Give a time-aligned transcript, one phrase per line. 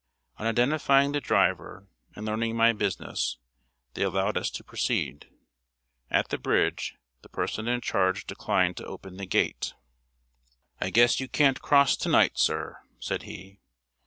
[0.37, 3.37] On identifying the driver, and learning my business,
[3.93, 5.29] they allowed us to proceed.
[6.09, 9.75] At the bridge, the person in charge declined to open the gate:
[10.79, 13.59] "I guess you can't cross to night, sir," said he.